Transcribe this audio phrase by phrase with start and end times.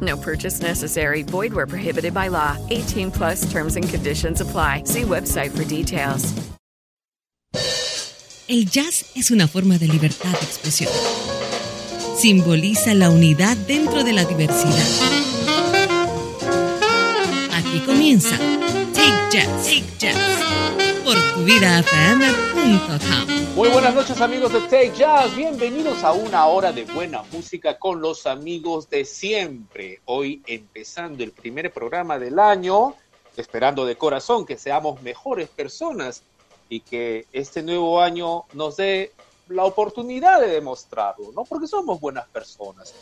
[0.00, 1.22] No purchase necessary.
[1.22, 2.56] Void where prohibited by law.
[2.70, 4.82] 18 plus terms and conditions apply.
[4.84, 6.34] See website for details.
[8.48, 10.90] El jazz es una forma de libertad de expresión.
[12.16, 14.86] Simboliza la unidad dentro de la diversidad.
[17.52, 18.38] Aquí comienza
[18.94, 23.56] Take Jazz, Take Jazz por tuvidafm.com.
[23.56, 28.02] Muy buenas noches amigos de Take Jazz, bienvenidos a una hora de buena música con
[28.02, 30.02] los amigos de siempre.
[30.04, 32.94] Hoy empezando el primer programa del año,
[33.38, 36.24] esperando de corazón que seamos mejores personas
[36.68, 39.12] y que este nuevo año nos dé
[39.48, 41.44] la oportunidad de demostrarlo, ¿no?
[41.44, 42.94] Porque somos buenas personas.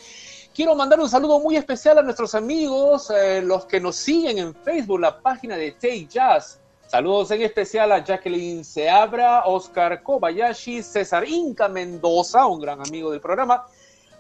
[0.55, 4.55] Quiero mandar un saludo muy especial a nuestros amigos, eh, los que nos siguen en
[4.55, 6.61] Facebook, la página de Take Jazz.
[6.86, 13.20] Saludos en especial a Jacqueline Seabra, Oscar Kobayashi, César Inca Mendoza, un gran amigo del
[13.20, 13.66] programa,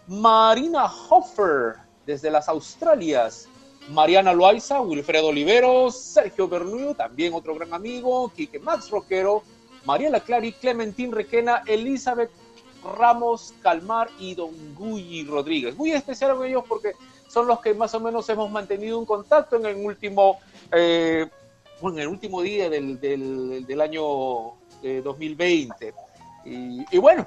[0.08, 3.48] Marina Hoffer, desde las Australias,
[3.90, 9.44] Mariana Loaiza, Wilfredo Oliveros, Sergio Bernuyo, también otro gran amigo, Quique Max Roquero,
[9.84, 12.30] Mariela Clary, Clementín Requena, Elizabeth
[12.98, 15.76] Ramos Calmar y Don Guy Rodríguez.
[15.76, 16.92] Muy especial con ellos porque
[17.28, 20.40] son los que más o menos hemos mantenido un contacto en el último,
[20.72, 21.26] eh,
[21.82, 25.94] en el último día del, del, año de 2020.
[26.44, 27.26] Y, y bueno,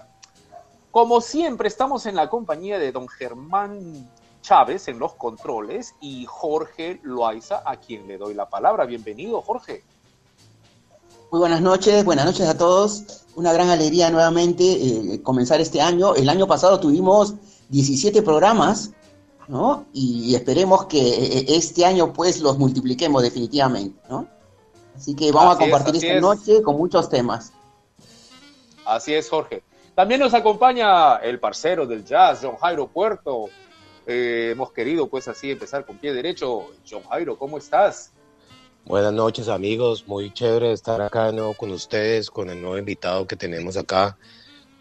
[0.92, 4.10] como siempre estamos en la compañía de don Germán
[4.42, 8.86] Chávez en los controles y Jorge Loaiza, a quien le doy la palabra.
[8.86, 9.84] Bienvenido, Jorge.
[11.31, 13.26] Muy buenas noches, buenas noches a todos.
[13.36, 16.16] Una gran alegría nuevamente eh, comenzar este año.
[16.16, 17.36] El año pasado tuvimos
[17.70, 18.92] 17 programas,
[19.48, 19.86] ¿no?
[19.94, 24.28] Y esperemos que eh, este año pues los multipliquemos definitivamente, ¿no?
[24.95, 26.22] Así que vamos Así a compartir es, esta es.
[26.22, 27.53] noche con muchos temas.
[28.85, 29.63] Así es, Jorge.
[29.95, 33.50] También nos acompaña el parcero del jazz, John Jairo Puerto.
[34.07, 36.67] Eh, hemos querido pues así empezar con pie derecho.
[36.89, 38.11] John Jairo, ¿cómo estás?
[38.85, 43.27] Buenas noches amigos, muy chévere estar acá de nuevo con ustedes, con el nuevo invitado
[43.27, 44.17] que tenemos acá.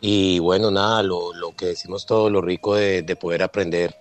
[0.00, 3.96] Y bueno, nada, lo, lo que decimos todo, lo rico de, de poder aprender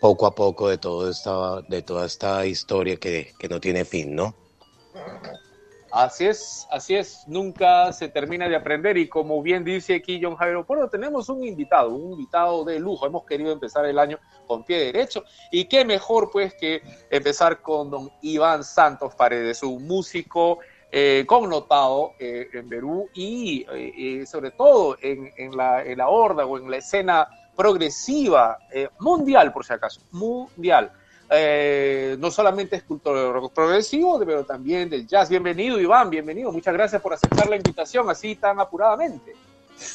[0.00, 4.14] poco a poco de, todo esta, de toda esta historia que, que no tiene fin,
[4.14, 4.34] ¿no?
[5.92, 10.36] Así es, así es, nunca se termina de aprender y como bien dice aquí John
[10.36, 14.64] Jairo Puerto, tenemos un invitado, un invitado de lujo, hemos querido empezar el año con
[14.64, 15.22] pie derecho.
[15.50, 16.80] Y qué mejor pues que
[17.10, 20.60] empezar con don Iván Santos Paredes, un músico
[20.90, 23.92] eh, connotado eh, en Perú y eh,
[24.22, 28.58] eh, sobre todo en, la, en la horda o en la escena progresiva
[28.98, 30.90] mundial por si acaso, mundial.
[31.34, 35.30] Eh, no solamente es culto progresivo, pero también del jazz.
[35.30, 36.52] Bienvenido, Iván, bienvenido.
[36.52, 39.32] Muchas gracias por aceptar la invitación así tan apuradamente.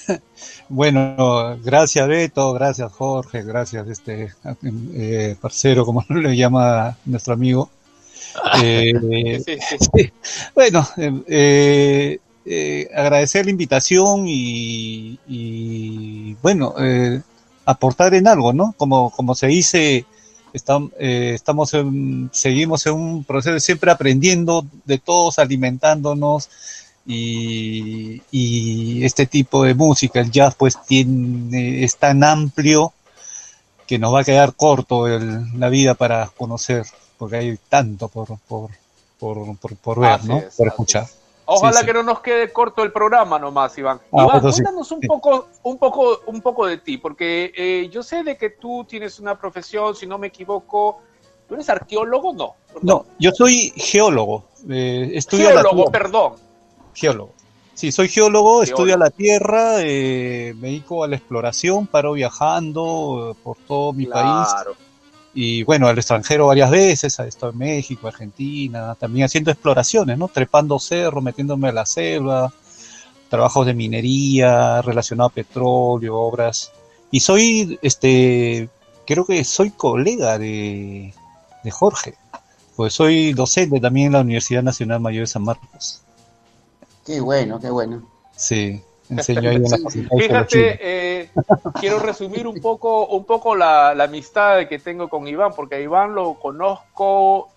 [0.70, 4.34] Bueno, gracias Beto, gracias Jorge, gracias este
[4.94, 7.70] eh, parcero, como le llama nuestro amigo.
[8.62, 9.58] Eh, Sí,
[9.96, 10.12] sí.
[10.54, 10.86] bueno,
[11.28, 12.20] eh,
[12.94, 16.76] agradecer la invitación y, y, bueno,
[17.66, 18.74] aportar en algo, ¿no?
[18.78, 20.06] Como, como se dice,
[20.54, 26.50] eh, estamos en- seguimos en un proceso siempre aprendiendo de todos, alimentándonos
[27.06, 32.94] y, y este tipo de música, el jazz, pues tiene, es tan amplio
[33.88, 36.86] que nos va a quedar corto el- la vida para conocer,
[37.18, 38.72] porque hay tanto por, por,
[39.20, 40.40] por, por, por ver, ¿no?
[40.40, 41.04] es, por escuchar.
[41.04, 41.17] es.
[41.50, 44.02] Ojalá que no nos quede corto el programa nomás, Iván.
[44.12, 48.24] Ah, Iván, cuéntanos un poco, un poco, un poco de ti, porque eh, yo sé
[48.24, 51.00] de que tú tienes una profesión, si no me equivoco,
[51.48, 52.34] ¿tú eres arqueólogo?
[52.34, 52.56] No.
[52.82, 54.44] No, yo soy geólogo.
[54.70, 56.34] Eh, geólogo, perdón.
[56.94, 57.32] Geólogo.
[57.74, 63.56] Sí, soy geólogo, estudio la tierra, eh, me dedico a la exploración, paro viajando por
[63.68, 64.48] todo mi país.
[65.40, 70.30] Y bueno, al extranjero varias veces, he estado en México, Argentina, también haciendo exploraciones, ¿no?
[70.30, 72.52] Trepando cerro, metiéndome a la selva,
[73.30, 76.72] trabajos de minería relacionado a petróleo, obras.
[77.12, 78.68] Y soy, este,
[79.06, 81.14] creo que soy colega de,
[81.64, 82.16] de Jorge,
[82.76, 86.02] pues soy docente también en la Universidad Nacional Mayor de San Marcos.
[87.06, 88.10] Qué bueno, qué bueno.
[88.36, 91.30] Sí, enseñó ahí en la Fíjate, eh,
[91.80, 96.16] quiero resumir un poco, un poco la, amistad que tengo con Iván, porque a Iván
[96.16, 97.50] lo conozco,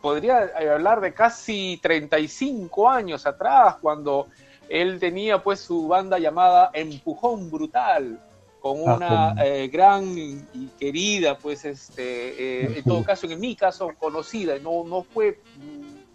[0.00, 4.28] podría hablar de casi 35 años atrás, cuando
[4.68, 8.20] él tenía pues su banda llamada Empujón Brutal,
[8.60, 13.54] con ah, una eh, gran y querida, pues este, eh, en todo caso, en mi
[13.54, 15.38] caso, conocida, no, no fue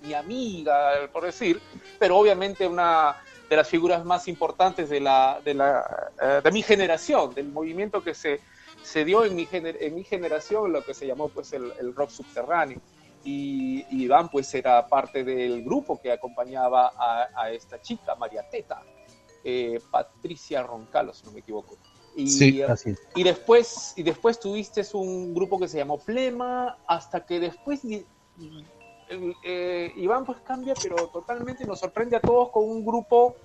[0.02, 1.62] mi amiga, por decir,
[2.00, 3.18] pero obviamente una
[3.50, 8.04] de las figuras más importantes de, la, de, la, eh, de mi generación, del movimiento
[8.04, 8.40] que se,
[8.84, 12.80] se dio en mi, en mi generación, lo que se llamó pues el, rock subterráneo.
[13.24, 16.94] Y, Iván pues era parte del grupo que acompañaba
[17.36, 18.82] a, esta chica, María Teta,
[19.44, 21.76] eh, Patricia Roncalo, si no me equivoco.
[22.16, 22.94] Y, sí, así.
[23.16, 27.82] y después y después tuviste un grupo que se llamó Flema, hasta que después
[29.44, 33.36] eh, Iván pues cambia, pero totalmente nos sorprende a todos con un grupo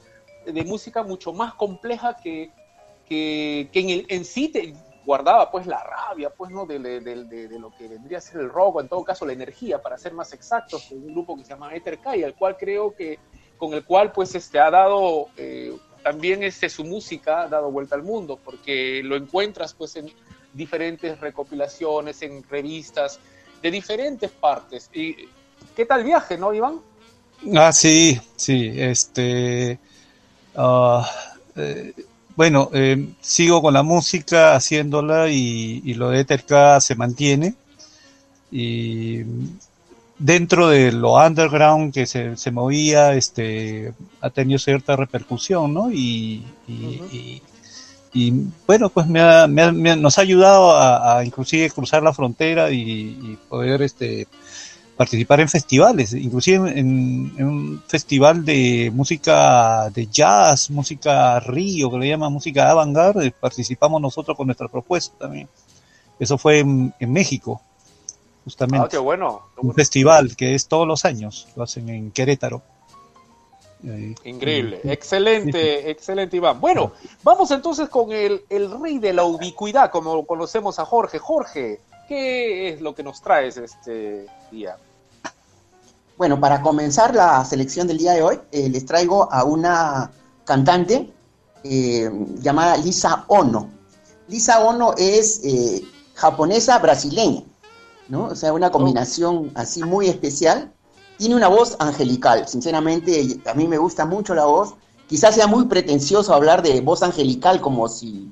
[0.44, 2.50] de música mucho más compleja que,
[3.06, 4.75] que, en, el, en sí te
[5.05, 6.66] guardaba pues la rabia, pues, ¿no?
[6.66, 6.78] De,
[7.58, 10.32] lo que vendría a ser el robo, en todo caso la energía, para ser más
[10.32, 13.19] exactos, un grupo que se llama Ether Kai, al cual creo que,
[13.56, 17.94] con el cual pues este, ha dado eh, también este, su música, ha dado vuelta
[17.94, 20.10] al mundo, porque lo encuentras pues en
[20.52, 23.20] diferentes recopilaciones, en revistas
[23.62, 24.90] de diferentes partes.
[24.93, 25.28] Y
[25.74, 26.80] ¿Qué tal viaje, no, Iván?
[27.56, 29.78] Ah, sí, sí, este...
[30.54, 31.04] Ah,
[31.56, 31.92] eh,
[32.36, 37.54] bueno, eh, sigo con la música haciéndola y, lo de Etherca se mantiene.
[38.52, 39.22] Y
[40.18, 45.90] dentro de lo underground que se, movía, este, ha tenido cierta repercusión, ¿no?
[45.92, 46.44] Y,
[48.66, 54.28] bueno, pues me nos ha ayudado a, inclusive cruzar la frontera y, y poder este,
[54.96, 62.08] participar en festivales, inclusive en, un festival de música de jazz, música río, que le
[62.08, 65.49] llama música avant-garde, participamos nosotros con nuestra propuesta también.
[66.19, 67.61] Eso fue en, México,
[68.44, 68.87] justamente.
[68.87, 72.62] Ah, qué bueno, Un festival que es todos los años, lo hacen en Querétaro.
[74.25, 76.58] Increíble, excelente, excelente Iván.
[76.58, 76.93] Bueno,
[77.23, 81.19] vamos entonces con el, el rey de la ubicuidad, como conocemos a Jorge.
[81.19, 84.76] Jorge, ¿Qué es lo que nos traes este día?
[86.16, 90.10] Bueno, para comenzar la selección del día de hoy, eh, les traigo a una
[90.44, 91.12] cantante
[91.64, 93.70] eh, llamada Lisa Ono.
[94.28, 95.82] Lisa Ono es eh,
[96.14, 97.42] japonesa brasileña,
[98.08, 98.26] ¿no?
[98.26, 100.72] O sea, una combinación así muy especial.
[101.16, 104.74] Tiene una voz angelical, sinceramente, a mí me gusta mucho la voz.
[105.08, 108.31] Quizás sea muy pretencioso hablar de voz angelical como si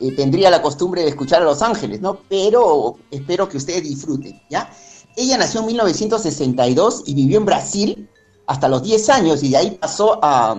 [0.00, 2.18] eh, tendría la costumbre de escuchar a Los Ángeles, ¿no?
[2.28, 4.70] Pero espero que ustedes disfruten, ¿ya?
[5.16, 8.10] Ella nació en 1962 y vivió en Brasil
[8.46, 10.56] hasta los 10 años y de ahí pasó a,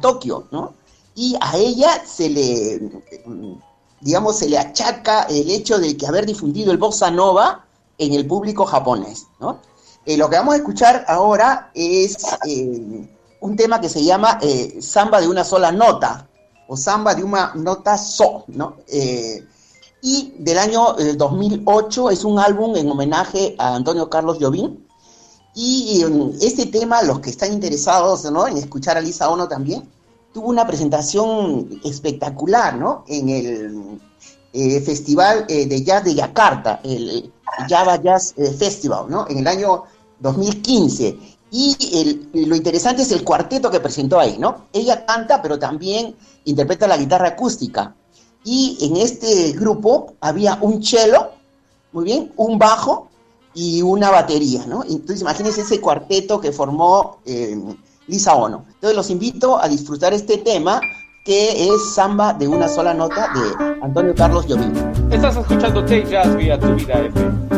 [0.00, 0.74] Tokio, ¿no?
[1.14, 2.90] Y a ella se le,
[4.00, 7.64] digamos, se le achaca el hecho de que haber difundido el bossa nova
[7.96, 9.60] en el público japonés, ¿no?
[10.04, 14.38] Eh, lo que vamos a escuchar ahora es eh, un tema que se llama
[14.80, 16.28] Samba de una sola nota,
[16.68, 18.76] o samba de una nota so, ¿no?
[18.86, 19.44] Eh,
[20.00, 24.76] y del año 2008 es un álbum en homenaje a Antonio Carlos Jobim.
[25.54, 26.04] Y
[26.40, 28.46] este tema, los que están interesados ¿no?
[28.46, 29.88] en escuchar a Lisa Ono también,
[30.32, 33.04] tuvo una presentación espectacular ¿no?
[33.08, 34.00] en el
[34.52, 37.32] eh, Festival eh, de Jazz de Yakarta, el
[37.68, 39.26] Java Jazz Festival, ¿no?
[39.28, 39.82] en el año
[40.20, 41.18] 2015.
[41.50, 44.66] Y lo interesante es el cuarteto que presentó ahí, ¿no?
[44.70, 46.14] Ella canta, pero también
[46.50, 47.94] interpreta la guitarra acústica.
[48.44, 51.32] Y en este grupo había un cello,
[51.92, 53.08] muy bien, un bajo
[53.54, 54.84] y una batería, ¿no?
[54.84, 57.58] Entonces imagínense ese cuarteto que formó eh,
[58.06, 58.64] Lisa Ono.
[58.74, 60.80] Entonces los invito a disfrutar este tema
[61.24, 64.72] que es Samba de una sola nota de Antonio Carlos Jobim.
[65.10, 67.57] Estás escuchando Take Jazz vía tu vida FM.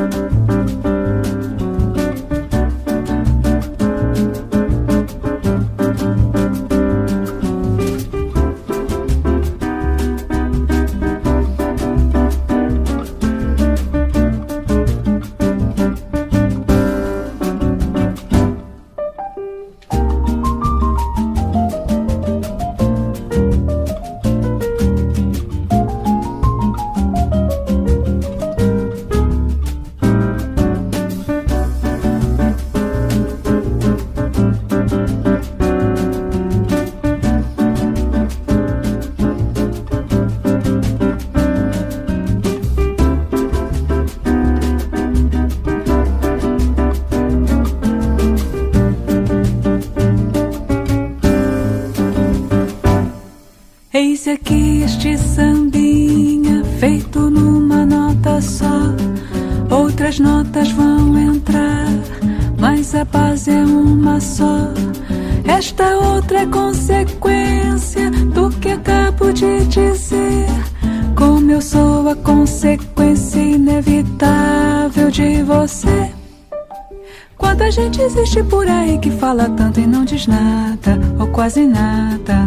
[79.01, 82.47] Que fala tanto e não diz nada, ou quase nada.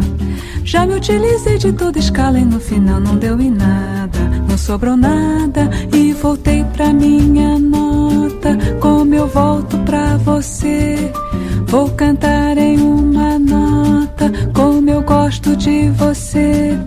[0.62, 4.96] Já me utilizei de toda escala e no final não deu em nada, não sobrou
[4.96, 8.56] nada e voltei pra minha nota.
[8.80, 11.12] Como eu volto pra você,
[11.66, 14.30] vou cantar em uma nota.
[14.54, 16.78] Como eu gosto de você.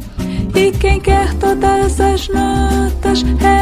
[0.55, 3.56] E quem quer todas as notas, é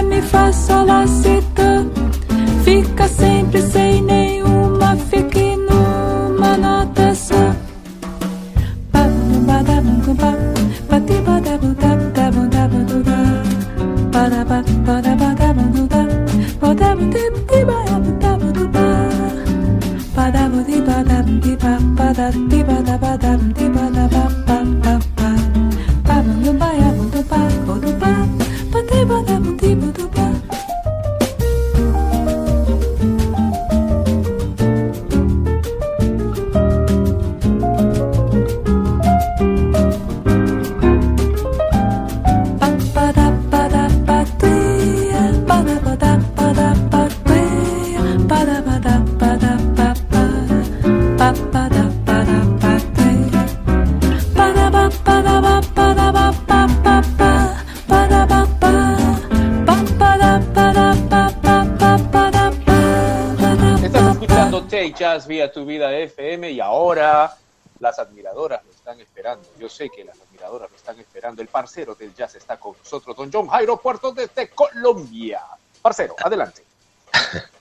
[65.27, 67.37] vía tu vida FM y ahora
[67.79, 69.47] las admiradoras lo están esperando.
[69.59, 71.41] Yo sé que las admiradoras lo están esperando.
[71.41, 75.41] El parcero del jazz está con nosotros, don John Jairo Puerto desde Colombia.
[75.81, 76.63] Parcero, adelante.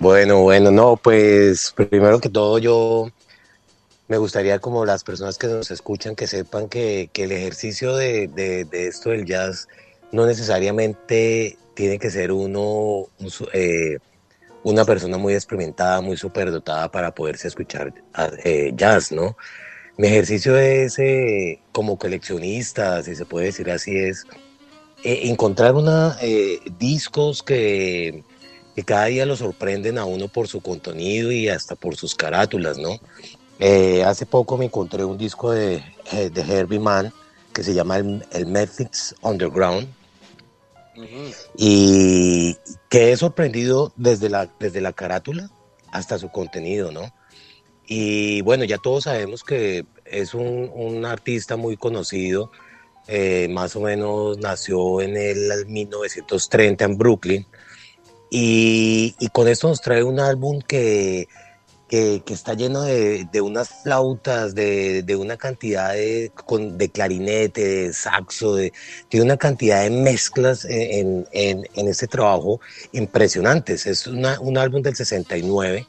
[0.00, 3.10] Bueno, bueno, no, pues primero que todo yo
[4.06, 9.10] me gustaría como las personas que nos escuchan que sepan que, el ejercicio de, esto
[9.10, 9.66] del jazz
[10.12, 13.06] no necesariamente tiene que ser uno
[13.52, 13.98] eh,
[14.62, 17.92] una persona muy experimentada, muy superdotada para poderse escuchar
[18.44, 19.36] eh, jazz, ¿no?
[19.96, 24.24] Mi ejercicio es, eh, como coleccionista, si se puede decir así, es
[25.04, 26.16] eh, encontrar una,
[26.78, 28.22] discos que,
[28.76, 32.78] que, cada día lo sorprenden a uno por su contenido y hasta por sus carátulas,
[32.78, 32.98] ¿no?
[34.04, 37.12] hace poco me encontré un disco de, de Herbie Mann
[37.52, 38.68] que se llama el, el
[39.20, 39.88] Underground,
[41.56, 42.56] y
[42.88, 45.50] quedé sorprendido desde la, desde la carátula
[45.92, 47.12] hasta su contenido, ¿no?
[47.86, 52.50] Y bueno, ya todos sabemos que es un, artista muy conocido,
[53.06, 57.46] eh, más o menos nació en el 1930 en Brooklyn,
[58.30, 61.28] y con esto nos trae un álbum que
[61.88, 66.30] que, está lleno de, unas flautas, de, una cantidad de,
[66.76, 68.72] de, clarinete, de saxo, de,
[69.08, 72.60] tiene una cantidad de mezclas en, en, este trabajo
[72.92, 73.86] impresionantes.
[73.86, 75.86] Es un álbum del 69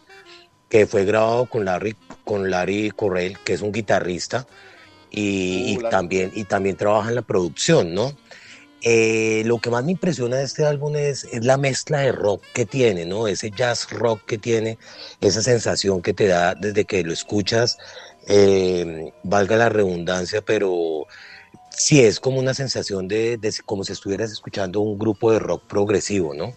[0.70, 4.48] que fue grabado con Larry, con Larry Correll, que es un guitarrista,
[5.12, 8.16] y, uh, también, y también trabaja en la producción, ¿no?
[8.82, 12.66] Eh, lo que más me impresiona de este álbum es, la mezcla de rock que
[12.66, 13.28] tiene, ¿no?
[13.28, 14.78] Ese jazz rock que tiene,
[15.20, 17.78] esa sensación que te da desde que lo escuchas,
[18.28, 21.08] eh, valga la redundancia, pero
[21.70, 26.34] sí es como una sensación de, como si estuvieras escuchando un grupo de rock progresivo,
[26.34, 26.54] ¿no?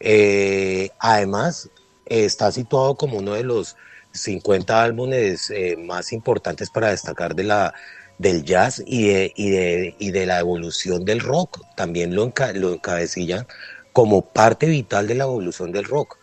[0.00, 1.70] Eh, además,
[2.06, 3.76] está situado como uno de los
[4.12, 7.74] 50 álbumes más importantes para destacar de la
[8.18, 11.62] del jazz y de, y de, y de la evolución del rock.
[11.76, 13.46] También lo, lo encabecillan
[13.92, 16.18] como parte vital de la evolución del rock.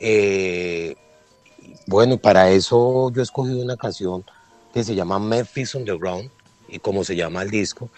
[0.00, 0.96] Eh,
[1.86, 4.24] bueno, para eso yo he escogido una canción
[4.72, 6.30] que se llama Memphis Underground,
[6.68, 7.90] y como se llama el disco,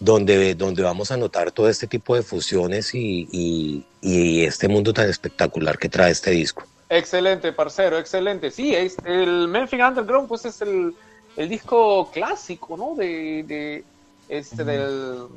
[0.00, 4.92] donde, donde vamos a notar todo este tipo de fusiones y, y, y este mundo
[4.92, 6.64] tan espectacular que trae este disco.
[6.88, 8.50] Excelente, parcero, excelente.
[8.50, 10.94] Sí, es el Memphis Underground, pues es el,
[11.36, 12.94] el disco clásico, ¿no?
[12.94, 13.84] De, de
[14.28, 15.28] este, del,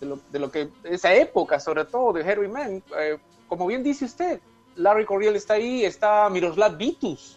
[0.00, 2.82] de, lo, de, lo, que, esa época, sobre todo, de Harry Mann.
[2.98, 4.40] Eh, como bien dice usted,
[4.76, 7.36] Larry Coriel está ahí, está Miroslav Vitus.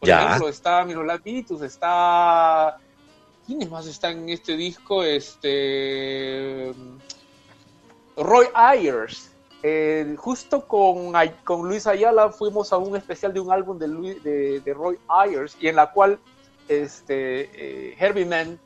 [0.00, 2.78] Por ejemplo, está Miroslav Vitus, está...
[3.46, 5.02] ¿Quiénes más están en este disco?
[5.02, 6.72] Este...
[8.16, 9.30] Roy Ayers.
[9.62, 13.88] Eh, justo con, con Luis Ayala fuimos a un especial de un álbum de,
[14.20, 16.20] de, de Roy Ayers y en la cual
[16.68, 18.58] este, eh, Herbie Man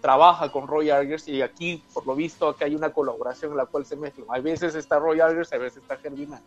[0.00, 3.66] trabaja con Roy Argers y aquí, por lo visto, acá hay una colaboración en la
[3.66, 4.26] cual se mezclan.
[4.30, 6.42] A veces está Roy Argers, a veces está Herbie Man.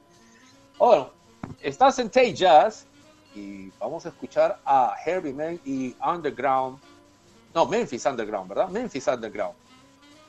[0.78, 1.12] Bueno,
[1.62, 2.88] estás en Tay Jazz
[3.36, 6.80] y vamos a escuchar a Herbie Man y Underground.
[7.54, 8.70] No, Memphis Underground, ¿verdad?
[8.70, 9.56] Memphis Underground.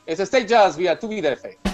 [0.05, 1.74] Es State Jazz vía 2BDF.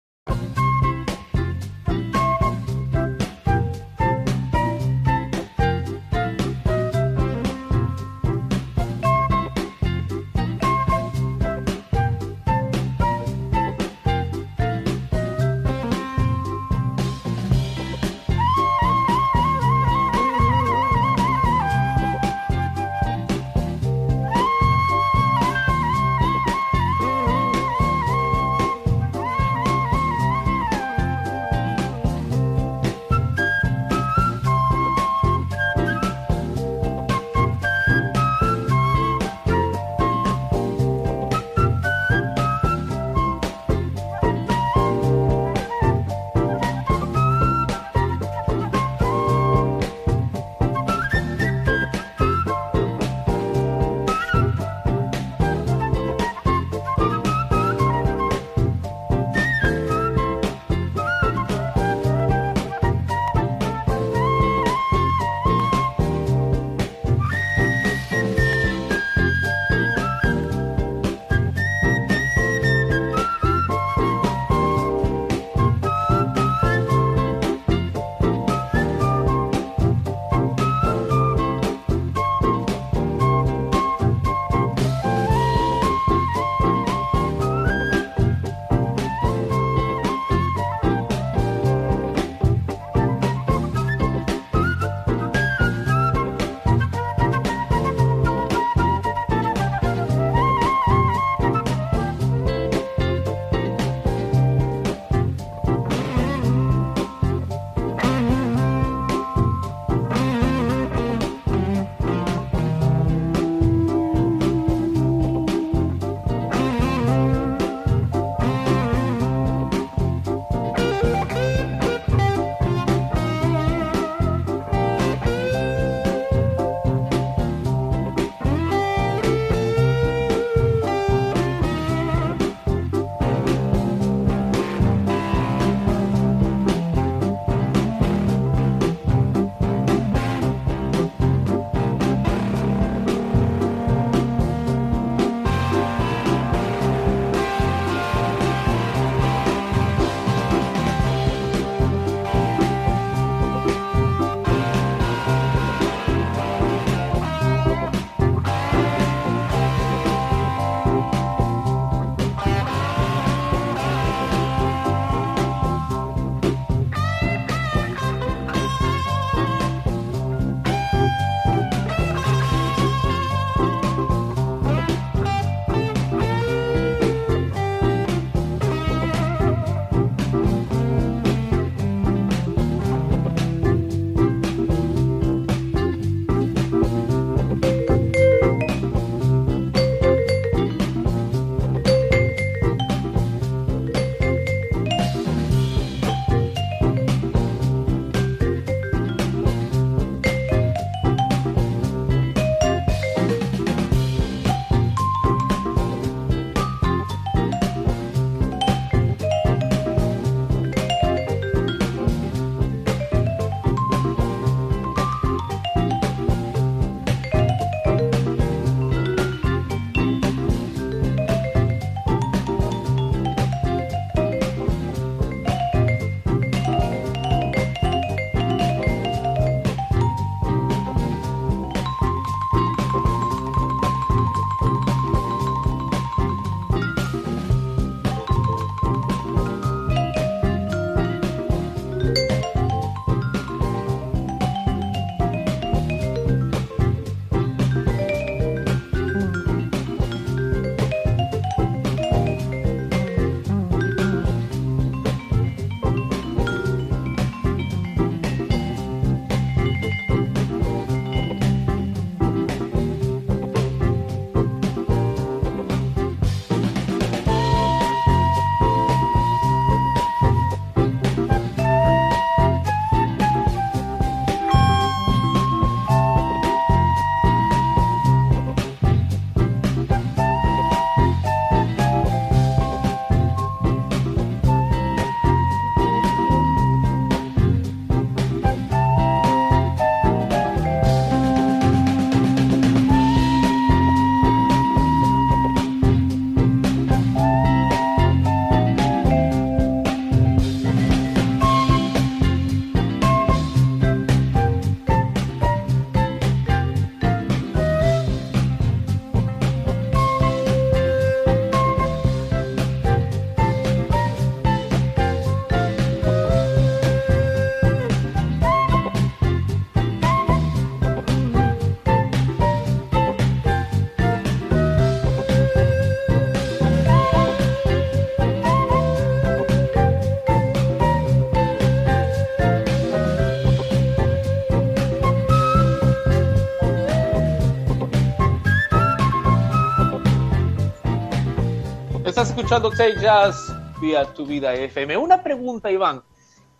[342.55, 344.97] Escuchando Jazz vía tu vida FM.
[344.97, 346.01] Una pregunta, Iván.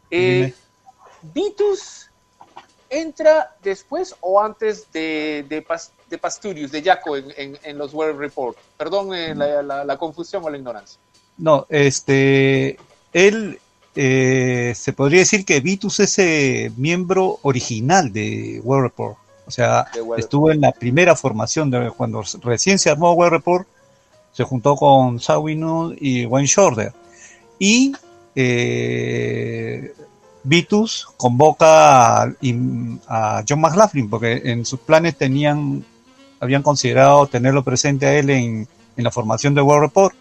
[0.09, 0.53] Eh,
[1.33, 2.09] ¿Vitus
[2.89, 7.93] entra después o antes de, de, Pas- de Pasturius, de Jaco en, en- en los
[7.93, 8.57] World Report?
[8.77, 10.97] Perdón eh, la, la- la confusión o la ignorancia.
[11.37, 12.77] No, este,
[13.11, 13.59] él
[13.95, 19.17] eh, se podría decir que Vitus es eh, miembro original de World Report.
[19.45, 23.67] O sea, estuvo en la primera formación de cuando recién se armó World Report,
[24.31, 26.93] se juntó con Sawinul y Wayne Shorter.
[27.59, 27.93] Y
[28.35, 29.93] eh,
[30.43, 32.33] Vitus convoca a,
[33.07, 35.85] a John McLaughlin porque en sus planes tenían,
[36.39, 38.67] habían considerado tenerlo presente a él en,
[38.97, 40.15] en la formación de World Report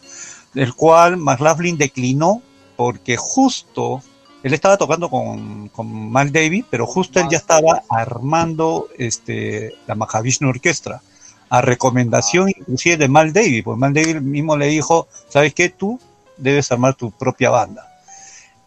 [0.54, 2.42] el cual McLaughlin declinó
[2.76, 4.02] porque justo
[4.42, 9.94] él estaba tocando con, con Mal Davis, pero justo él ya estaba armando este, la
[9.94, 11.02] Mahavishnu Orquestra,
[11.50, 15.68] a recomendación inclusive de Mal Davis, pues Mal Davis mismo le dijo, ¿sabes qué?
[15.68, 16.00] Tú
[16.36, 17.86] debes armar tu propia banda.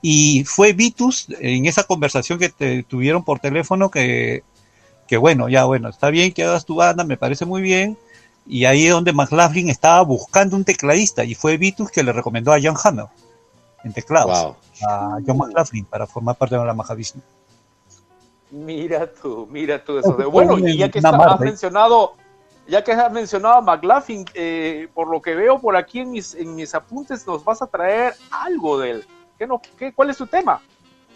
[0.01, 4.43] Y fue Vitus en esa conversación que te tuvieron por teléfono que,
[5.07, 7.97] que bueno, ya bueno, está bien que hagas tu banda, me parece muy bien,
[8.45, 12.51] y ahí es donde McLaughlin estaba buscando un tecladista y fue Vitus que le recomendó
[12.51, 13.05] a John Hammer
[13.85, 17.21] en teclados, a John McLaughlin para formar parte de la Mahavishnu.
[18.51, 20.13] Mira tú, mira tú eso.
[20.13, 21.45] De, bueno, y ya que está- has ¿eh?
[21.45, 22.13] mencionado,
[22.67, 26.75] ya que has mencionado a McLaughlin, eh, por lo que veo por aquí en mis,
[26.75, 29.05] apuntes, nos vas a traer algo de él.
[29.37, 30.61] ¿Qué no, qué, ¿Cuál es su tema?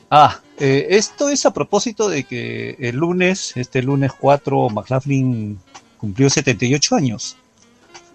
[0.10, 5.60] Ah, eh, esto es a propósito de que el lunes, este lunes 4, McLaughlin
[5.98, 7.36] cumplió 78 años,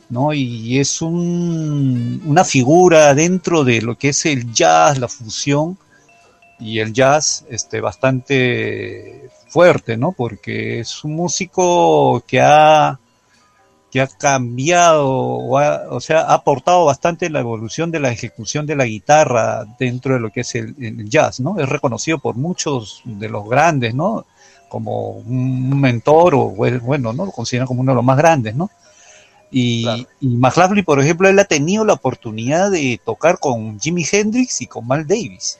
[0.09, 0.33] ¿no?
[0.33, 5.77] Y es un- una figura dentro de lo que es el jazz, la fusión,
[6.59, 10.13] y el jazz este, bastante fuerte, ¿no?
[10.13, 12.99] Porque es un músico que ha,
[13.93, 18.11] que ha cambiado, o, ha- o sea, ha aportado bastante en la evolución de la
[18.11, 21.61] ejecución de la guitarra dentro de lo que es el, el jazz, ¿no?
[21.61, 24.25] Es reconocido por muchos de los grandes, ¿no?
[24.71, 27.27] Como un mentor, o bueno, ¿no?
[27.27, 28.71] Lo consideran como uno de los más grandes, ¿no?
[29.51, 34.63] Y, y McLaughlin, por ejemplo, él ha tenido la oportunidad de tocar con Jimi Hendrix
[34.63, 35.59] y con Mal Davis.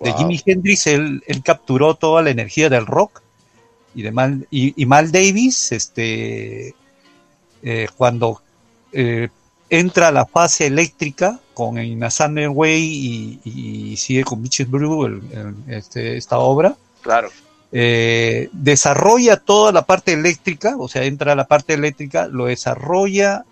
[0.00, 0.12] De.
[0.14, 3.20] Jimi Hendrix él, él capturó toda la energía del rock
[3.94, 6.74] y de Mal, y, y Mal Davis, este,
[7.62, 8.40] eh, cuando
[8.92, 9.28] eh,
[9.70, 12.80] entra a la fase eléctrica con In a Thunder Way
[13.44, 13.50] y,
[13.92, 17.28] y sigue con Bitches Brew el- el- este, esta obra, Claro.
[17.72, 23.44] eh, desarrolla toda la parte eléctrica, o sea, entra a la parte eléctrica, lo desarrolla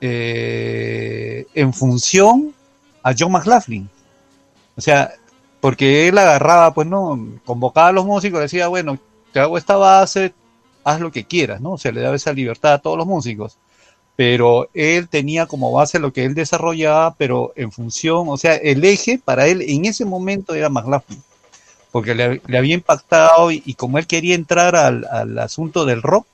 [0.00, 2.54] eh, en función
[3.02, 3.88] a John McLaughlin.
[4.76, 5.10] O sea,
[5.60, 8.98] porque él agarraba, pues no, convocaba a los músicos, decía, bueno,
[9.32, 10.32] te hago esta base,
[10.90, 11.72] haz lo que quieras, ¿no?
[11.72, 13.58] O sea, le daba esa libertad a todos los músicos.
[14.16, 18.84] Pero él tenía como base lo que él desarrollaba, pero en función, o sea, el
[18.84, 21.22] eje para él en ese momento era McLaughlin
[21.90, 26.26] porque le, le había impactado y, como él quería entrar al, asunto del rock,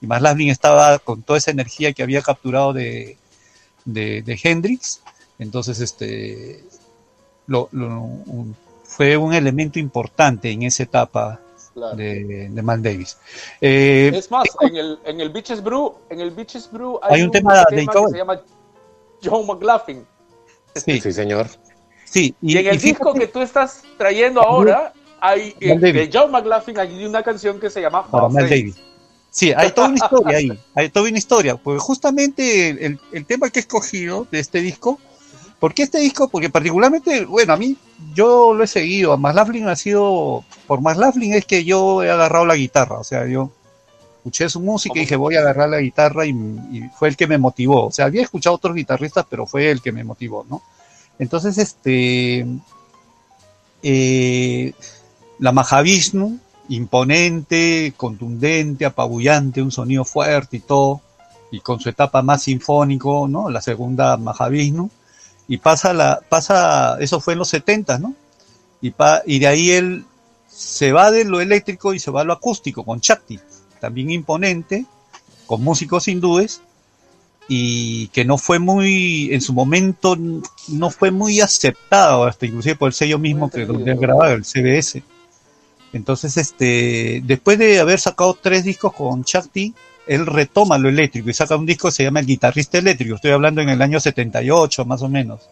[0.00, 3.16] y McLaughlin estaba con toda esa energía que había capturado de,
[3.84, 5.02] de, Hendrix,
[5.38, 6.62] entonces este
[8.84, 11.40] fue un elemento importante en esa etapa
[11.80, 11.96] Claro.
[11.96, 13.16] de, de Mal Davis.
[13.60, 17.30] Eh, Es más, en el, en el Bitches Brew, en el Bitches Brew Hay un
[17.30, 18.40] tema dedicado que se llama
[19.22, 20.06] John McLaughlin.
[20.74, 21.46] sí, Sí, señor.
[22.04, 26.30] sí, Y, en el fíjate- disco que tú estás trayendo ahora, hay eh, de John
[26.30, 28.50] McLaughlin hay una canción que se llama Miles.
[28.50, 28.76] Davis.
[29.32, 33.48] Sí, hay toda una historia ahí, hay toda una historia, porque justamente el, el tema
[33.50, 34.98] que he escogido de este disco,
[35.60, 36.28] ¿por qué este disco?
[36.28, 37.76] Porque particularmente, bueno, a mí,
[38.14, 42.46] yo lo he seguido, a McLaughlin ha sido, por McLaughlin es que yo he agarrado
[42.46, 43.52] la guitarra, o sea, yo
[44.16, 47.26] escuché su música y dije voy a agarrar la guitarra y, y fue el que
[47.26, 50.62] me motivó, o sea, había escuchado otros guitarristas, pero fue el que me motivó, ¿no?
[51.18, 52.46] Entonces, este,
[53.82, 54.72] eh,
[55.38, 56.38] la Mahavishnu,
[56.70, 61.00] imponente, contundente, apabullante, un sonido fuerte y todo,
[61.50, 63.50] y con su etapa más sinfónico, ¿no?
[63.50, 64.90] La segunda Mahavishnu,
[65.50, 68.14] y pasa la, pasa, eso fue en los 70, ¿no?
[68.80, 70.04] Y, pa- y de ahí él
[70.48, 73.40] se va de lo eléctrico y se va a lo acústico con Chakti,
[73.80, 74.86] también imponente,
[75.46, 76.60] con músicos hindúes,
[77.48, 80.16] y que no fue muy, en su momento,
[80.68, 84.44] no fue muy aceptado, hasta inclusive por el sello mismo que donde él grababa, el
[84.44, 85.02] CBS.
[85.92, 89.74] Entonces, este, después de haber sacado tres discos con Chakti,
[90.10, 93.14] él retoma lo eléctrico y saca un disco que se llama El Guitarrista Eléctrico.
[93.14, 95.48] Estoy hablando en el año 78, más o menos.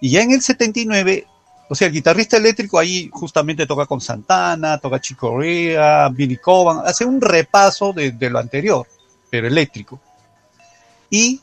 [0.00, 1.24] Y ya en el 79,
[1.68, 6.80] o sea, el guitarrista eléctrico ahí justamente toca con Santana, toca Chico Corea, Billy Coban,
[6.84, 8.84] hace un repaso de, lo anterior,
[9.30, 10.00] pero eléctrico.
[11.08, 11.40] Y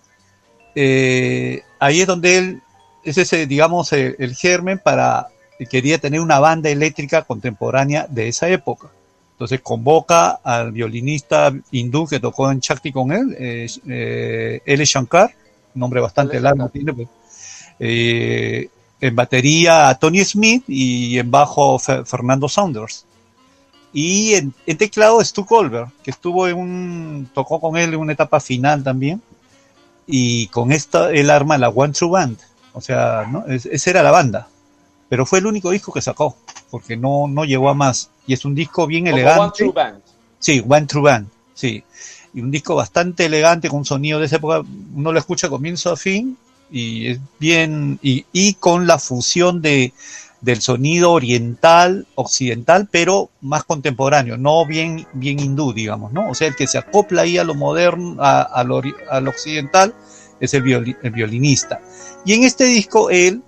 [0.76, 2.62] eh, ahí es donde él,
[3.06, 5.30] es ese, digamos, el, el germen para,
[5.69, 8.89] quería tener una banda eléctrica contemporánea de esa época.
[9.36, 14.86] Entonces convoca al violinista hindú que tocó en Chakti con él, eh, eh, L.
[14.86, 15.30] Shankar,
[15.74, 17.08] nombre bastante largo tiene, pues.
[17.80, 18.69] Eh,
[19.02, 23.06] en batería a Tony Smith y en bajo Fe- Fernando Saunders.
[23.91, 28.13] Y en, en teclado Stu Colbert, que estuvo en un, tocó con él en una
[28.13, 29.21] etapa final también.
[30.08, 32.38] Y con esta él arma la One True Band.
[32.74, 33.45] O sea, ¿no?
[33.48, 34.48] Es- esa era la banda.
[35.10, 36.36] Pero fue el único disco que sacó,
[36.69, 38.10] porque no, no llegó a más.
[38.28, 39.41] Y es un disco bien Como elegante.
[39.41, 40.01] One True Band.
[40.39, 41.84] Sí, One True Band, sí.
[42.34, 44.62] Y un disco bastante elegante con un sonido de esa época,
[44.93, 46.38] uno lo escucha comienzo a fin
[46.69, 49.93] y es bien, y, y con la fusión de,
[50.41, 56.30] del sonido oriental, occidental, pero más contemporáneo, no bien, bien hindú, digamos, ¿no?
[56.30, 59.21] O sea, el que se acopla ahí a lo moderno, a, a lo, ori- a
[59.21, 59.95] lo occidental,
[60.41, 61.80] es el, el violinista.
[62.25, 63.43] Y en este disco él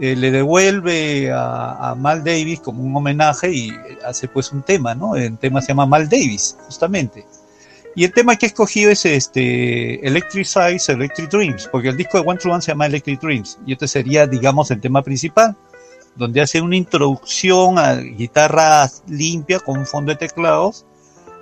[0.00, 3.72] eh, le devuelve a, Mal Davis como un homenaje y
[4.06, 5.16] hace pues un tema, ¿no?
[5.16, 7.26] El tema se llama Mal Davis, justamente.
[7.96, 12.20] Y el tema que he escogido es este Electric Size, Electric Dreams, porque el disco
[12.20, 15.56] de One True One se llama Electric Dreams, y este sería, digamos, el tema principal,
[16.14, 20.86] donde hace una introducción a guitarra limpia con un fondo de teclados,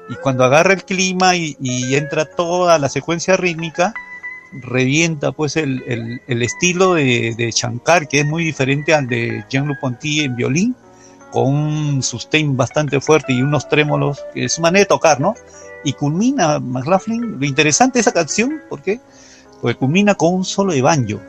[0.09, 1.57] y cuando agarra el clima y
[1.95, 3.93] entra toda la secuencia rítmica,
[4.53, 9.45] revienta pues el, el- el estilo de, de Shankar, que es muy diferente al de
[9.49, 10.77] Jean-Luc Ponty en violín,
[11.33, 15.35] con un sustain bastante fuerte y unos trémolos, que es su manera de tocar, ¿no?
[15.85, 19.01] Y culmina McLaughlin, lo interesante de esa canción, ¿por qué?
[19.61, 21.21] Porque culmina con un solo de banjo.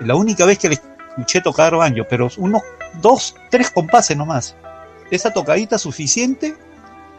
[0.00, 2.62] La única vez que le escuché tocar banjo, pero unos
[3.02, 4.56] dos, tres compases nomás.
[5.10, 6.56] Esa tocadita suficiente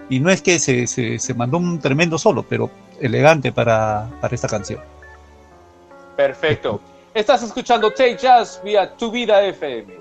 [0.10, 4.34] y no es que se, se, se mandó un tremendo solo, pero elegante para, para
[4.36, 4.80] esta canción.
[6.22, 6.80] Perfecto.
[7.16, 10.01] Estás escuchando Take Jazz vía Tu Vida FM.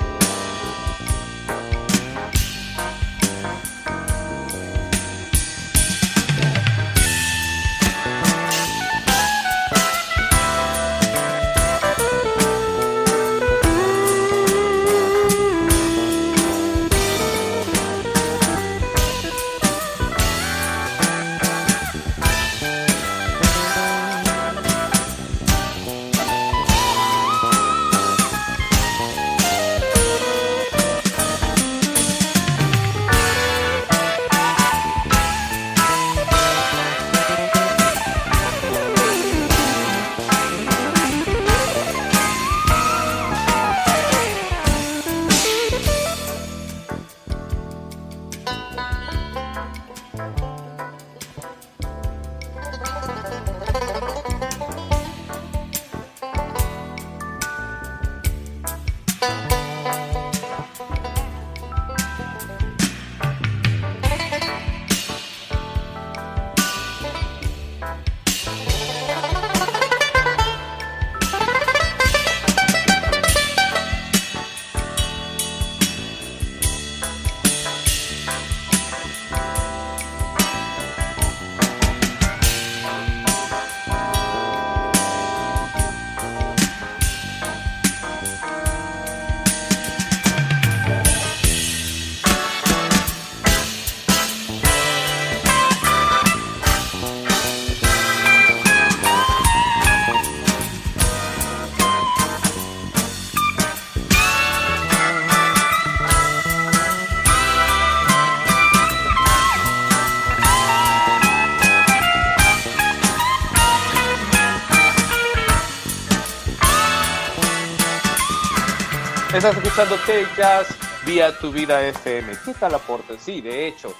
[119.71, 120.67] Escuchando Tech Jazz
[121.05, 122.33] vía tu vida FM.
[122.43, 123.17] ¿Qué tal aporte?
[123.17, 123.93] Sí, de hecho,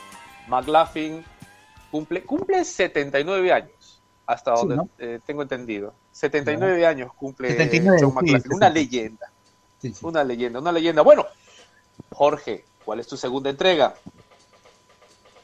[0.49, 1.23] McLaughlin
[1.89, 4.89] cumple, cumple 79 años, hasta Sí, donde ¿no?
[4.99, 5.93] eh, tengo entendido.
[6.11, 8.53] 79 años cumple 79, John sí, McLaughlin.
[8.53, 8.69] Una 60.
[8.69, 9.31] leyenda.
[10.01, 11.01] Una leyenda, una leyenda.
[11.03, 11.25] Bueno,
[12.11, 13.93] Jorge, ¿cuál es tu segunda entrega?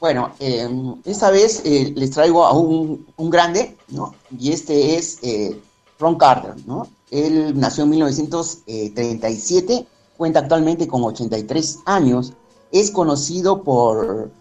[0.01, 0.67] Bueno, eh,
[1.05, 4.13] esta vez eh, les traigo a un, un grande, ¿no?
[4.37, 5.57] Y este es eh,
[5.97, 6.85] Ron Carter, ¿no?
[7.11, 12.33] Él nació en 1937, cuenta actualmente con 83 años,
[12.71, 14.31] es conocido por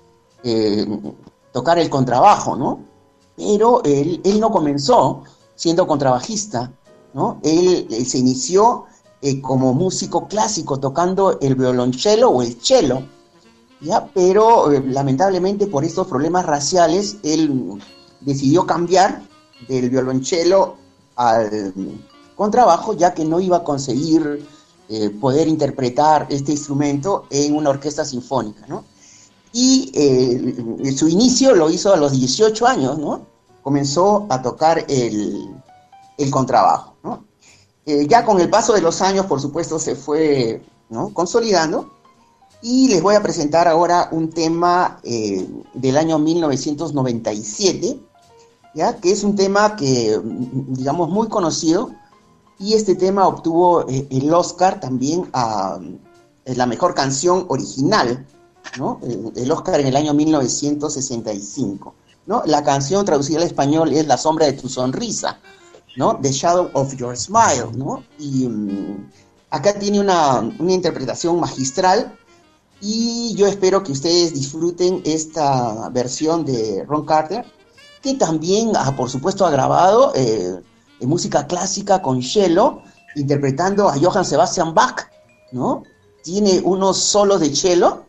[0.43, 0.87] eh,
[1.53, 2.81] tocar el contrabajo, ¿no?
[3.37, 5.23] Pero él, él no comenzó
[5.55, 6.73] siendo contrabajista,
[7.15, 7.41] ¿no?
[7.43, 8.85] Él, se inició
[9.23, 13.03] eh, como músico clásico tocando el violonchelo o el cello,
[13.81, 14.07] ¿ya?
[14.15, 17.81] Pero eh, lamentablemente por estos problemas raciales, él
[18.21, 19.23] decidió cambiar
[19.69, 20.77] del violonchelo
[21.17, 21.73] al
[22.35, 24.47] contrabajo, ya que no iba a conseguir
[24.89, 28.85] eh, poder interpretar este instrumento en una orquesta sinfónica, ¿no?
[29.53, 33.27] Y eh, su inicio lo hizo a los 18 años, ¿no?
[33.63, 35.51] Comenzó a tocar el,
[36.31, 37.25] contrabajo, ¿no?
[37.85, 40.63] Eh, ya con el paso de los años, por supuesto, se fue
[41.15, 41.91] consolidando.
[42.63, 48.01] Y les voy a presentar ahora un tema del año 1997,
[48.75, 48.97] ¿ya?
[48.97, 51.91] que es un tema que, digamos, muy conocido.
[52.59, 55.79] Y este tema obtuvo eh, el Oscar también a
[56.45, 58.27] eh, la mejor canción original,
[58.79, 59.01] ¿no?
[59.37, 61.95] El, Oscar en el año 1965.
[62.27, 62.43] ¿no?
[62.47, 65.39] La canción traducida al español es La sombra de tu sonrisa,
[65.97, 66.19] ¿no?
[66.21, 68.03] The Shadow of Your Smile, ¿no?
[68.19, 69.11] Y mm,
[69.51, 72.17] acá tiene una, una interpretación magistral
[72.81, 77.45] y yo espero que ustedes disfruten esta versión de Ron Carter,
[78.03, 80.61] que también, por supuesto, ha grabado eh,
[81.01, 82.83] en música clásica con cello,
[83.15, 85.09] interpretando a Johann Sebastian Bach,
[85.53, 85.83] ¿no?
[86.23, 88.05] Tiene unos solos de cello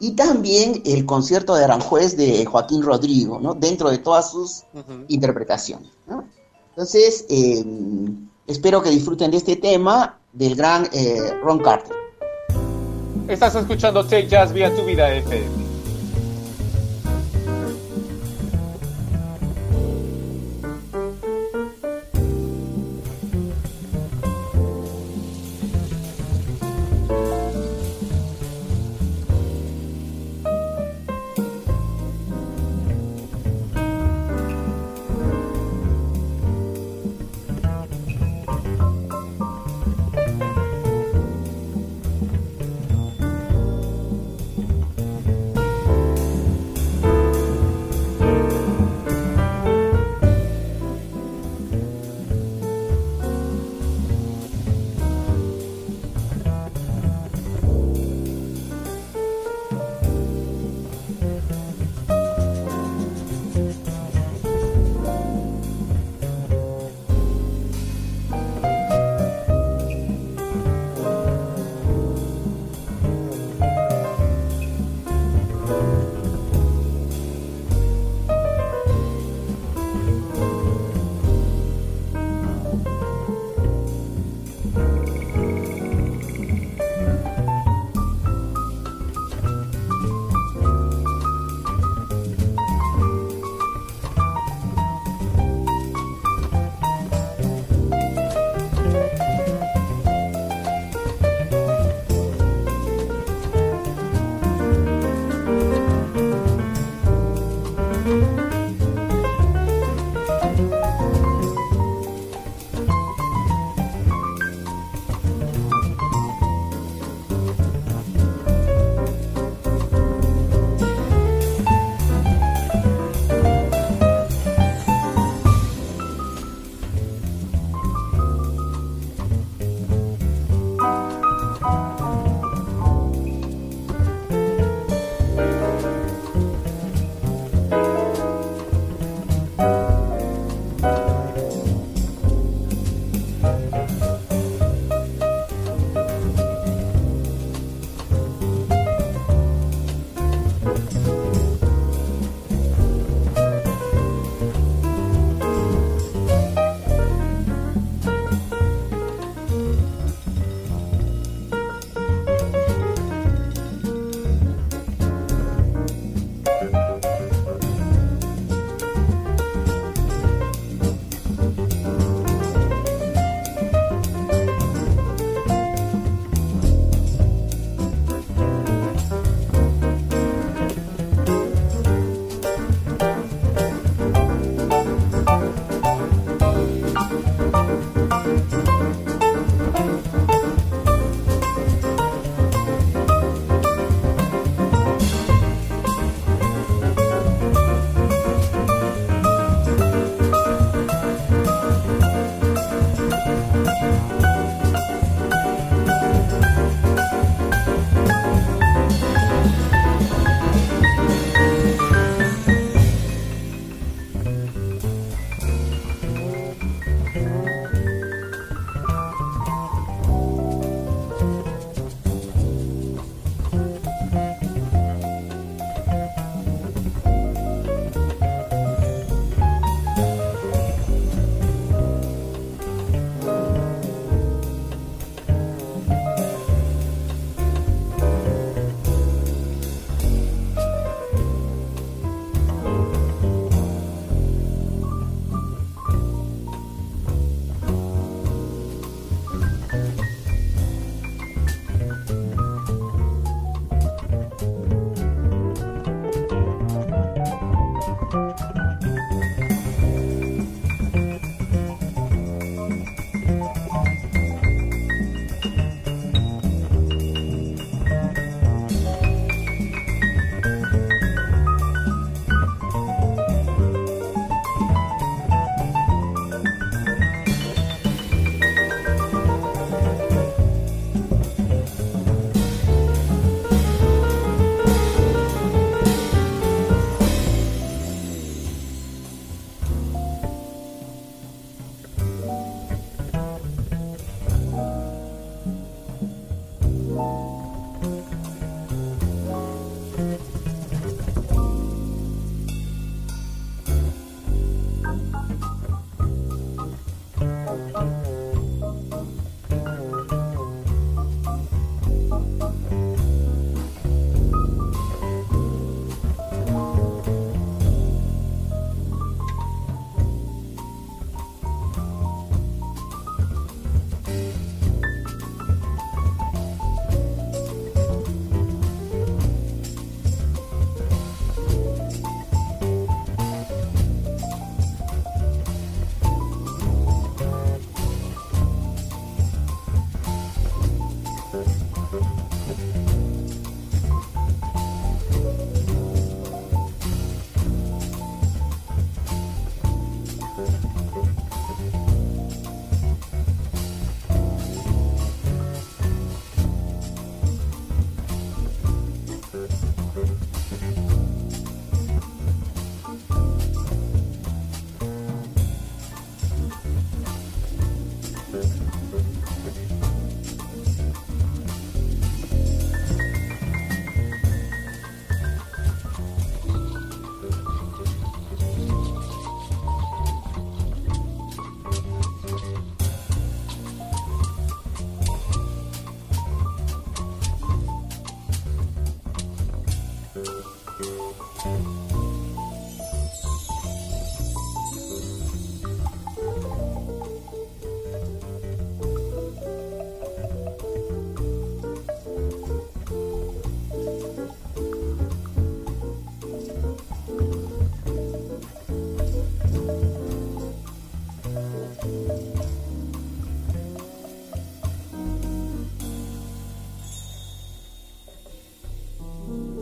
[0.00, 3.54] y también el concierto de Aranjuez de Joaquín Rodrigo, ¿no?
[3.54, 4.64] Dentro de todas sus
[5.08, 6.24] interpretaciones, ¿no?
[6.70, 7.64] Entonces, eh,
[8.46, 11.96] espero que disfruten de este tema del gran eh, Ron Carter.
[13.26, 15.67] Estás escuchando Take Jazz vía tu vida FM.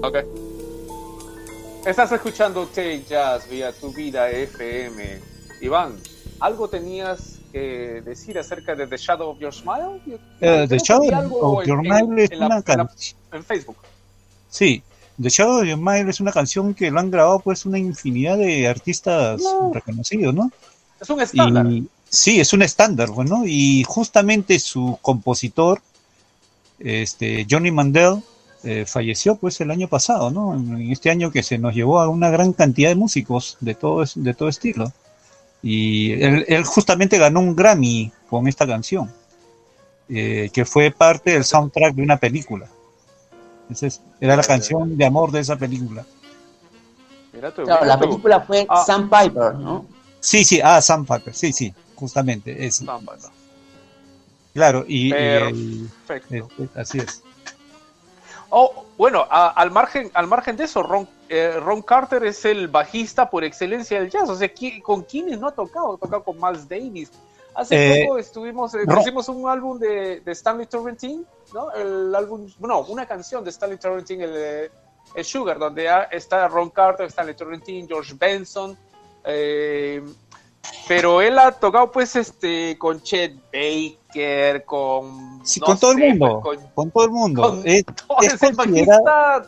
[0.06, 0.18] Ok.
[1.84, 5.20] Estás escuchando Take Jazz vía tu vida FM.
[5.60, 5.96] Iván,
[6.38, 10.00] ¿algo tenías que decir acerca de The Shadow of Your Smile?
[10.40, 13.18] Eh, The Shadow of Your Smile es en una canción.
[13.32, 13.78] en Facebook.
[14.48, 14.80] Sí,
[15.20, 18.38] The Shadow of Your Smile es una canción que lo han grabado pues una infinidad
[18.38, 19.42] de artistas
[19.72, 20.52] reconocidos, ¿no?
[21.00, 21.66] Es un estándar.
[21.66, 25.80] Y, sí, es un estándar, bueno, y justamente su compositor,
[26.78, 28.22] este, Johnny Mandel,
[28.66, 30.54] eh, falleció pues el año pasado, ¿no?
[30.54, 33.74] En, en este año que se nos llevó a una gran cantidad de músicos de
[33.74, 34.92] todo, es- de todo estilo.
[35.62, 39.10] Y él, él justamente ganó un Grammy con esta canción,
[40.08, 42.66] eh, que fue parte del soundtrack de una película.
[43.70, 46.04] Esa es- era la canción de amor de esa película.
[47.54, 48.08] Tú, Claro, la tú.
[48.08, 48.82] película fue Ah.
[48.86, 49.86] Sam Piper, ¿no?
[50.20, 52.76] Sí, sí, ah, Sam Piper, sí, sí, justamente, es.
[52.76, 53.30] Sam Piper.
[54.54, 56.34] Claro, y, Perfecto.
[56.58, 57.22] eh, así es.
[58.50, 62.68] Oh, bueno, a- al margen, al margen de eso, Ron, eh, Ron Carter es el
[62.68, 64.28] bajista por excelencia del jazz.
[64.30, 65.94] O sea, ¿qui- ¿con quiénes no ha tocado?
[65.94, 67.10] Ha tocado con Miles Davis.
[67.54, 68.84] Hace Eh, poco estuvimos, eh,
[69.28, 71.24] un álbum de, de Stanley Torrentine,
[71.54, 71.72] ¿no?
[71.72, 74.70] El álbum, no, una canción de Stanley Torrentine, el, eh,
[75.14, 78.76] el Sugar, donde está Ron Carter, Stanley Torrentine, George Benson.
[80.88, 83.98] pero él ha tocado, pues, este, con Chet Baker,
[84.66, 85.40] con.
[85.44, 87.42] Sí, no con todo el sé, mundo, con- con todo el mundo.
[87.42, 89.46] con es, todo es ese considerado,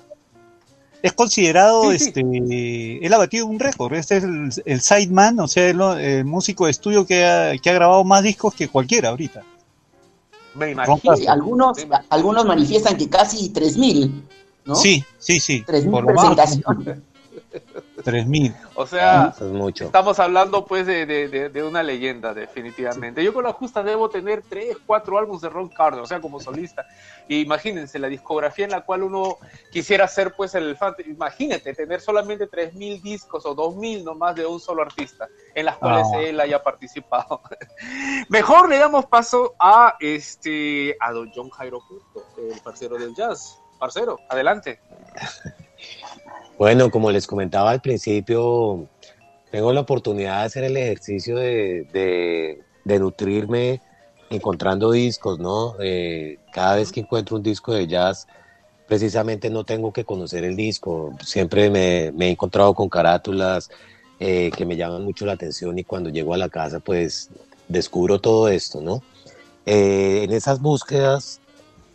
[1.02, 2.04] es considerado, Sí, sí.
[2.08, 3.94] este, él ha batido un récord.
[3.94, 7.70] Este es el, el sideman, o sea, el, el músico de estudio que ha, que
[7.70, 9.42] ha grabado más discos que cualquiera ahorita.
[10.54, 11.16] Me imagino.
[11.16, 11.78] Sí, algunos,
[12.10, 14.10] algunos manifiestan que casi 3.000,
[14.64, 14.74] ¿no?
[14.74, 15.62] Sí, sí, sí.
[15.66, 16.34] 3.000 por lo bajo.
[16.34, 16.98] presentaciones.
[18.04, 18.54] 3000.
[18.74, 19.84] O sea, es mucho.
[19.86, 23.22] estamos hablando pues de, de- de- de una leyenda, definitivamente.
[23.24, 26.40] Yo con la justa debo tener tres, cuatro álbumes de Ron Carter, o sea, como
[26.40, 26.86] solista.
[27.26, 29.38] Y imagínense la discografía en la cual uno
[29.72, 30.94] quisiera ser pues el fan.
[31.06, 36.06] Imagínate tener solamente 3.000 discos o 2.000 nomás de un solo artista, en las cuales
[36.14, 36.20] Ah.
[36.20, 37.40] él haya participado.
[38.28, 43.58] Mejor le damos paso a este a don John Jairo Justo, el parcero del jazz.
[43.78, 44.80] Parcero, adelante.
[46.58, 48.88] Bueno, como les comentaba al principio,
[49.52, 53.80] tengo la oportunidad de hacer el ejercicio de, nutrirme
[54.28, 55.76] encontrando discos, ¿no?
[55.80, 58.26] Eh, cada vez que encuentro un disco de jazz,
[58.88, 61.14] precisamente no tengo que conocer el disco.
[61.24, 63.70] Siempre me, me he encontrado con carátulas
[64.18, 67.30] eh, que me llaman mucho la atención y cuando llego a la casa, pues
[67.68, 69.00] descubro todo esto, ¿no?
[69.64, 71.40] Eh, en esas búsquedas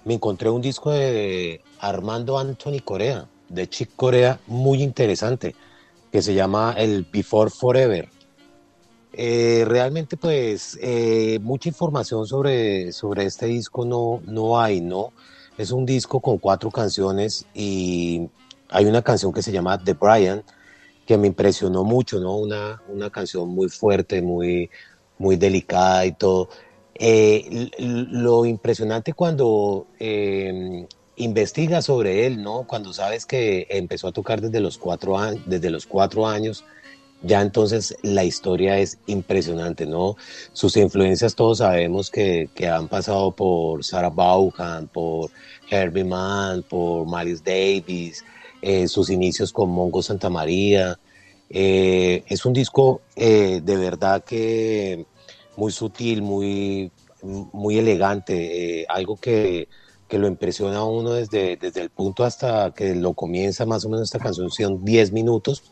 [0.06, 5.56] me encontré un disco de Armando Anthony Corea, de Chick Corea, muy interesante,
[6.12, 8.10] que se llama el Before Forever.
[9.14, 15.14] Eh, realmente, pues, eh, mucha información sobre, sobre este disco no, no hay, ¿no?
[15.58, 18.28] Es un disco con cuatro canciones y
[18.70, 20.44] hay una canción que se llama The Brian,
[21.06, 22.38] que me impresionó mucho, ¿no?
[22.38, 24.72] Una, una canción muy fuerte, muy,
[25.20, 26.50] muy delicada y todo.
[26.96, 32.66] Eh, lo impresionante cuando eh, investigas sobre él, ¿no?
[32.68, 36.64] Cuando sabes que empezó a tocar desde los cuatro, años, desde los cuatro años,
[37.22, 40.18] ya entonces la historia es impresionante, ¿no?
[40.52, 45.32] Sus influencias todos sabemos que, que han pasado por Sarah Vaughan, por
[45.70, 48.26] Herbie Mann, por Miles Davis,
[48.62, 51.00] eh, sus inicios con Mongo Santa María.
[51.50, 55.06] Eh, es un disco eh, de verdad que
[55.56, 56.92] muy sutil, muy,
[57.22, 59.70] muy elegante, algo que,
[60.14, 63.90] que lo impresiona a uno desde, desde el punto hasta que lo comienza, más o
[63.90, 65.64] menos esta canción son 10 minutos,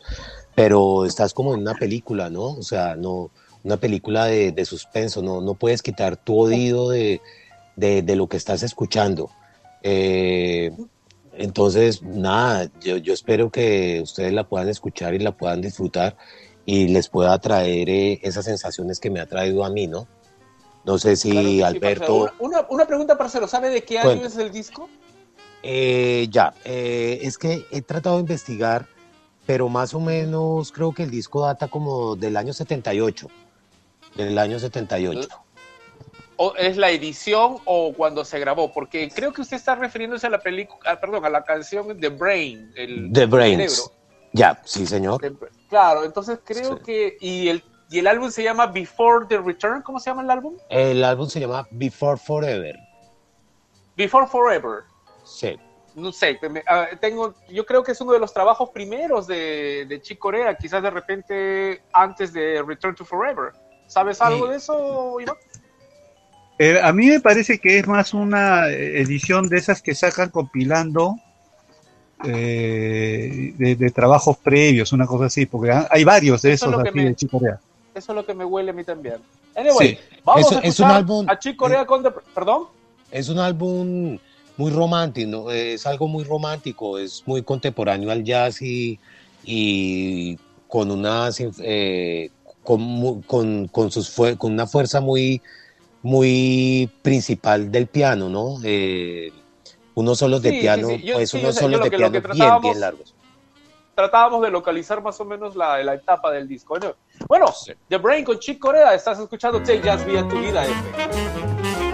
[0.56, 2.46] pero estás como en una película, ¿no?
[2.46, 3.30] O sea, no,
[3.62, 7.20] una película de, de suspenso, no, no puedes quitar tu oído de,
[7.76, 9.30] de, lo que estás escuchando.
[9.84, 10.72] Eh,
[11.34, 16.16] entonces, nada, yo, yo espero que ustedes la puedan escuchar y la puedan disfrutar
[16.66, 20.08] y les pueda traer eh, esas sensaciones que me ha traído a mí, ¿no?
[20.84, 22.32] No sé si Claro que sí, Alberto...
[22.38, 24.88] Una, una- pregunta, parcero, ¿sabe de qué año es el disco?
[25.62, 28.86] Eh, ya, eh, es que he tratado de investigar,
[29.46, 33.28] pero más o menos creo que el disco data como del año 78,
[34.16, 35.28] del año 78.
[36.36, 38.72] ¿O es la edición o cuando se grabó?
[38.72, 42.72] Porque creo que usted está refiriéndose a la película, perdón, a la canción The Brain,
[42.74, 43.92] el The cerebro.
[44.32, 45.20] Ya, sí, señor.
[45.68, 47.62] Claro, entonces creo que y el
[47.92, 50.54] y el álbum se llama Before the Return, ¿cómo se llama el álbum?
[50.68, 52.76] El álbum se llama Before Forever.
[53.96, 54.84] Before Forever.
[55.24, 55.56] Sí.
[55.94, 60.00] No sé, ah, tengo, yo creo que es uno de los trabajos primeros de, de
[60.00, 63.52] Chick Corea, quizás de repente antes de Return to Forever.
[63.88, 65.36] ¿Sabes algo de eso, Iván?
[66.58, 71.16] Eh, a mí me parece que es más una edición de esas que sacan compilando
[72.24, 76.82] eh, de, de trabajos previos, una cosa así, porque hay varios de Eso es esos
[76.82, 77.60] que así me- de Chick Corea.
[77.94, 79.16] Eso es lo que me huele a mí también.
[79.54, 79.98] Anyway, Sí.
[80.24, 82.02] vamos Es- a es un álbum- a Chick Corea con...
[82.02, 82.64] The- ¿Perdón?
[83.10, 84.18] Es un álbum
[84.56, 85.50] muy romántico, ¿no?
[85.50, 88.98] es algo muy romántico, es muy contemporáneo al jazz y,
[89.44, 90.38] y
[90.68, 92.30] con unas eh,
[92.62, 95.42] con, con, con sus con una fuerza muy
[96.02, 98.56] muy principal del piano, ¿no?
[98.64, 99.30] Eh,
[99.94, 101.02] unos solos de Sí, piano, sí.
[101.02, 103.14] Yo- pues sí, yo unos solos de que- piano bien, bien largos.
[103.94, 106.74] tratábamos de localizar más o menos la, la etapa del disco.
[106.78, 106.94] Bueno,
[107.28, 107.46] bueno,
[107.88, 111.91] The Brain con Chick Corea, estás escuchando Take Jazz Vía Tu Vida F.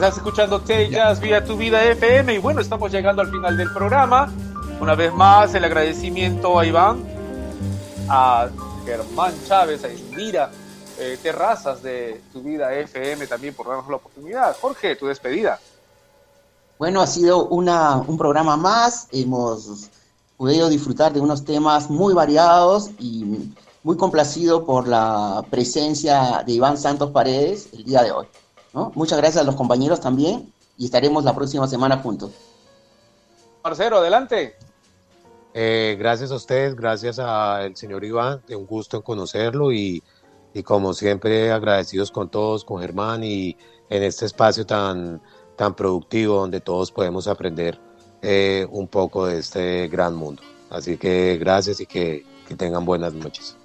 [0.00, 4.32] Estás escuchando T-Jazz vía tu vida FM y bueno, estamos llegando al final del programa.
[4.80, 7.04] Una vez más, el agradecimiento a Iván,
[8.08, 8.48] a
[8.86, 10.50] Germán Chávez, a Indira
[10.98, 14.56] eh, Terrazas de tu vida FM también por darnos la oportunidad.
[14.58, 15.60] Jorge, tu despedida.
[16.78, 19.06] Bueno, ha sido una, un programa más.
[19.12, 19.90] Hemos
[20.38, 26.78] podido disfrutar de unos temas muy variados y muy complacido por la presencia de Iván
[26.78, 28.26] Santos Paredes el día de hoy.
[28.72, 28.92] ¿No?
[28.94, 32.30] Muchas gracias a los compañeros también y estaremos la próxima semana juntos.
[33.62, 34.56] Marcelo, adelante.
[35.52, 40.02] Eh, gracias a ustedes, gracias al señor Iván, de un gusto en conocerlo y,
[40.54, 43.56] y, como siempre agradecidos con todos, con Germán y
[43.88, 45.20] en este espacio tan,
[45.56, 47.80] tan productivo donde todos podemos aprender
[48.22, 50.42] eh, un poco de este gran mundo.
[50.70, 53.56] Así que gracias y que, que tengan buenas noches.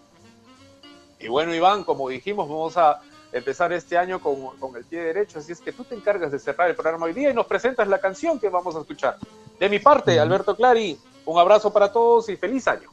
[1.19, 2.99] Y bueno, Iván, como dijimos, vamos a
[3.35, 6.39] empezar este año con, con, el pie derecho, así es que tú te encargas de
[6.39, 9.17] cerrar el programa hoy día y nos presentas la canción que vamos a escuchar.
[9.59, 12.89] De mi parte, Alberto Clari, un abrazo para todos y feliz año.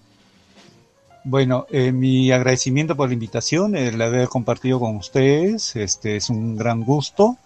[1.22, 6.56] Bueno, eh, mi agradecimiento por la invitación, el haber compartido con ustedes, este es un
[6.56, 7.36] gran gusto,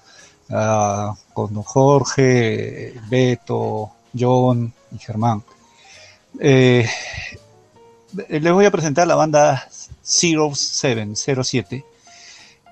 [0.48, 5.42] uh, con Jorge, Beto, John y Germán.
[6.40, 6.88] Eh,
[8.28, 9.68] les voy a presentar la banda
[10.02, 11.84] 07, 07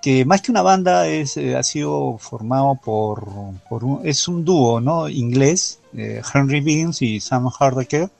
[0.05, 3.25] que más que una banda es, eh, ha sido formado por,
[3.71, 5.09] por un, es un dúo ¿no?
[5.09, 8.11] inglés, eh, Henry Beans y Sam Hardaker,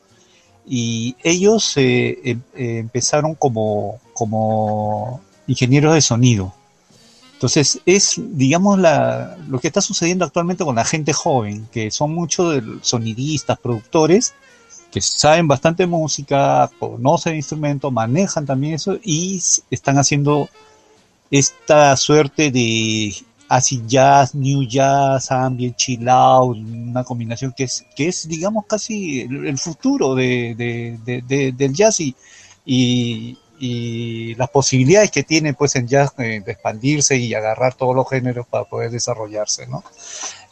[0.67, 6.55] y ellos eh, em, eh, empezaron como, como ingenieros de sonido.
[7.35, 12.15] Entonces es, digamos, la, lo que está sucediendo actualmente con la gente joven, que son
[12.15, 14.33] muchos sonidistas, productores,
[14.91, 19.39] que saben bastante música, conocen instrumentos, manejan también eso y
[19.71, 20.49] están haciendo
[21.31, 23.15] esta suerte de
[23.49, 29.21] acid jazz, new jazz, ambient, chill out, una combinación que es, que es digamos, casi
[29.21, 32.15] el, futuro de, de, de, del jazz y,
[32.65, 37.95] y, y, las posibilidades que tiene pues en jazz de, de, expandirse y agarrar todos
[37.95, 39.85] los géneros para poder desarrollarse, ¿no?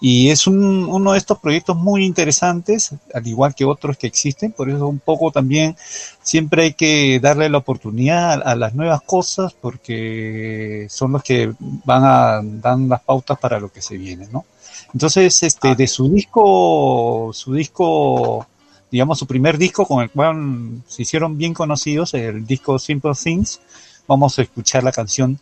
[0.00, 4.53] Y es un, uno de estos proyectos muy interesantes, al igual que otros que existen,
[4.53, 5.76] por eso un poco también
[6.22, 11.53] siempre hay que darle la oportunidad a, a las nuevas cosas porque son los que
[11.84, 14.44] van a dar las pautas para lo que se viene, ¿no?
[14.92, 18.46] Entonces, este, de su disco, su disco,
[18.93, 23.59] digamos, su primer disco con el cual se hicieron bien conocidos, el disco Simple Things,
[24.07, 25.38] vamos a escuchar la canción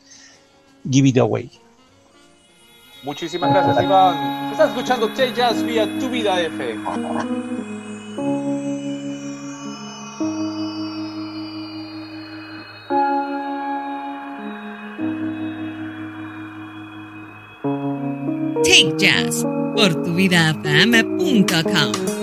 [0.88, 1.50] Give It Away.
[3.02, 4.52] Muchísimas gracias, Iván.
[4.52, 6.78] Estás escuchando T-Jazz vía Tu Vida F.
[18.62, 19.44] Take Jazz
[19.74, 22.19] por tuvidafm.com.